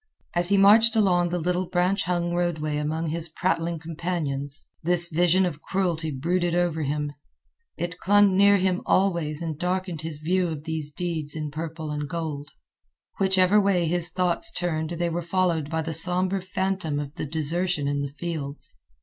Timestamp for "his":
3.09-3.29, 10.01-10.17, 13.85-14.09